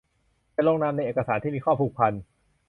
[0.55, 2.13] จะลงนามในเอกสารที่มีข้อผูกพัน